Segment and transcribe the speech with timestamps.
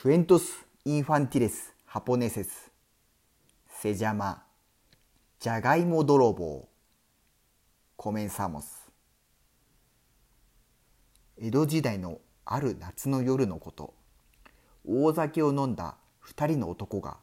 [0.00, 2.70] クエントス・インファンティレス・ハポネセス
[3.80, 4.44] セジャマ
[5.40, 6.68] ジャガイモ泥棒
[7.96, 8.92] コメンサモス
[11.36, 13.92] 江戸時代のある夏の夜のこと。
[14.86, 17.16] 大酒を飲んだ二人の男が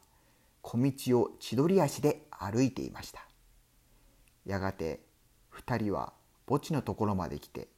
[0.60, 3.26] 小道を千鳥足で歩いていました。
[4.44, 5.00] やがて
[5.48, 6.12] 二人は
[6.46, 7.68] 墓地のところまで来て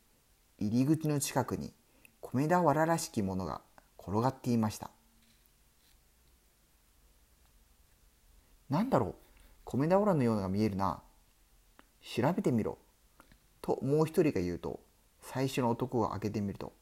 [0.58, 1.72] 入り口の近くに
[2.20, 3.60] 米俵らしきものが
[4.08, 4.90] 転がっていました。
[8.70, 9.14] なんだろう
[9.64, 11.00] 米俵のようなのが見えるな。
[12.02, 12.78] 調べてみろ。
[13.60, 14.80] ともう一人が言うと
[15.20, 16.72] 最初の男が開けてみると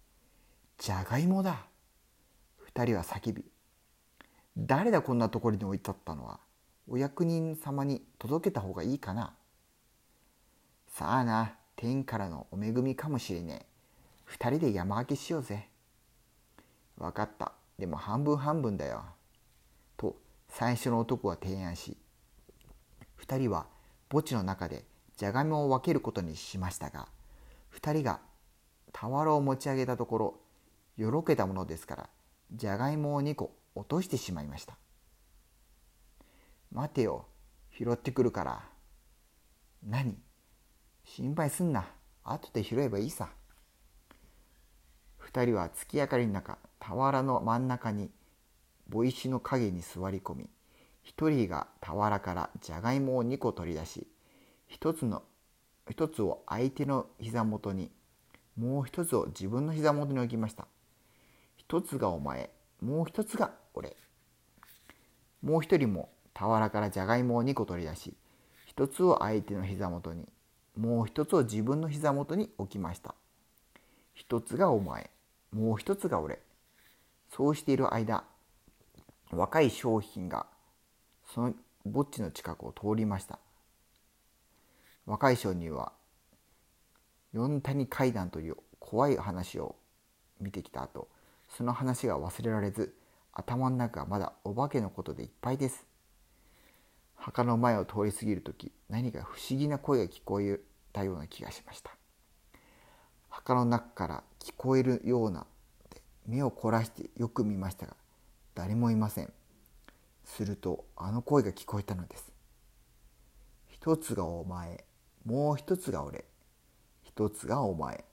[0.79, 1.67] じゃがいもだ。
[2.59, 3.45] 二人は叫び
[4.57, 6.41] 誰だこんなところに置いてあったのは？
[6.89, 9.35] お役人様に届けた方がいいかな？
[10.89, 13.67] さあな天からのお恵みかもしれねえ。
[14.25, 15.69] 二人で山分けしようぜ。
[16.99, 17.53] 分かった。
[17.79, 19.05] でも半分半分だよ。
[19.97, 20.17] と
[20.49, 21.97] 最初の男は提案し、
[23.17, 23.67] 二人は
[24.11, 24.85] 墓地の中で
[25.17, 27.09] じゃがいもを分けることにしましたが、
[27.69, 28.21] 二人が
[28.93, 30.41] 俵を持ち上げたところ、
[30.97, 32.09] よろけたものですから、
[32.53, 34.79] じゃがいもを2個落としてしまいました。
[36.73, 37.27] 待てよ、
[37.71, 38.63] 拾ってくるから。
[39.83, 40.19] 何？
[41.05, 41.87] 心配すんな。
[42.25, 43.29] 後で拾えばいいさ。
[45.37, 48.09] 二人は月明かりの中俵の真ん中に
[48.89, 50.49] 碁石の影に座り込み
[51.03, 54.07] 一人が俵からじゃがいもを2個取り出し
[54.67, 55.23] 一つの
[55.91, 57.91] 一つを相手の膝元に
[58.57, 60.67] もう一つを自分の膝元に置きました。
[61.59, 62.49] 一つがお前
[62.81, 63.95] もう一つが俺。
[65.43, 68.15] もう一人も俵からじゃがいもを2個取り出し
[68.65, 70.33] 一つを相手の膝元に
[70.79, 73.15] もう一つを自分の膝元に置きました。
[74.15, 75.11] 一つがお前
[75.53, 76.41] もう一つが俺。
[77.31, 78.25] そうしている間、
[79.31, 80.47] 若い商品が
[81.35, 83.39] その墓地の近くを通りました。
[85.07, 85.93] 若い商人は
[87.33, 89.77] 四谷階段という怖い話を
[90.41, 91.09] 見てきた後、
[91.49, 92.95] その話が忘れられず、
[93.33, 95.87] 頭の中はまだお化けのことでいっぱいです。
[97.17, 100.61] 墓の前を通り過ぎる時何か不思議な声が聞こえ
[100.93, 101.91] たような気がしました
[103.37, 105.45] 墓の中から聞こえるような
[106.27, 107.95] 目を凝らしてよく見ましたが
[108.55, 109.33] 誰もいません。
[110.25, 112.33] するとあの声が聞こえたのです。
[113.69, 114.85] 一つがお前
[115.27, 116.25] もう一つが俺。
[117.03, 118.07] 一つがお前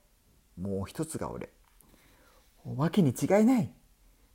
[0.60, 1.48] もう一つが俺。
[2.66, 3.72] お化けに違いない。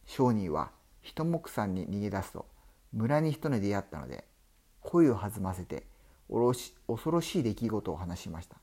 [0.07, 0.71] 商人は
[1.03, 2.47] 一目散に逃げ出すと
[2.93, 4.25] 村に人に出会ったので
[4.81, 5.83] 声を弾ませて
[6.27, 8.57] おろし恐ろしい出来事を話しました。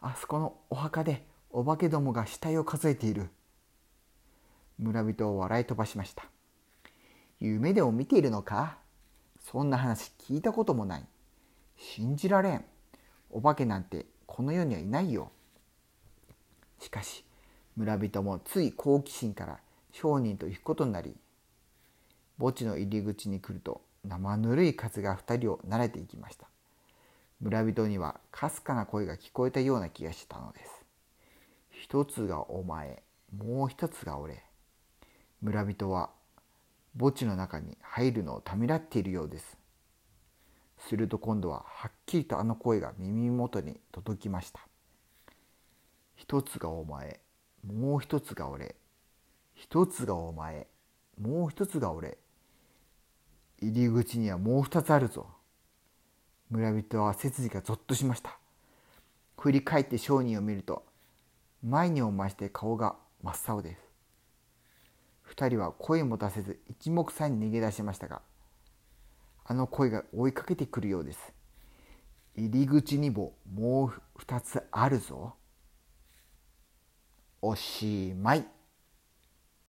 [0.00, 3.28] あそこのお墓でお化けどもが死体を数えている。
[4.78, 6.24] 村人を笑い飛ばしました。
[7.38, 8.78] 夢でも見ているのか？
[9.40, 11.06] そんな話聞いたこともない。
[11.76, 12.64] 信じられん。
[13.30, 15.32] お化けなんてこの世にはいないよ。
[16.78, 17.24] しかし、
[17.76, 19.60] 村人もつい好奇心から
[19.92, 21.14] 商人と行くことになり、
[22.38, 26.49] 墓地の入り口に来ると生ぬるい風が二人を慣れていきました。
[27.40, 30.84] 村人にはかすかな声が聞こえたような気がしたのです。
[31.70, 33.02] 一つがお前、
[33.34, 34.44] もう一つが俺。
[35.40, 36.10] 村人は
[36.98, 39.56] 墓地の中に入るのをためらっているようです。
[40.76, 44.60] すると今度ははっきりとあの声が耳元に届きました。
[46.16, 47.20] 一つがお前、
[47.66, 48.76] もう一つが俺。
[49.54, 50.66] 一つがお前、
[51.18, 52.18] もう一つが俺。
[53.62, 55.39] 入り口にはもう二つあるぞ。
[56.50, 58.36] 村人は背筋がぞっとしました。
[59.38, 60.84] 振り返って商人を見ると
[61.62, 63.80] 前にも増して顔が真っ青です。
[65.22, 68.20] 二人は声も出せず一目散に逃げ出しましたが、
[69.44, 71.32] あの声が追いかけてくるようです。
[72.36, 75.34] 入り口にももう二つあるぞ。
[77.40, 78.46] おしまい。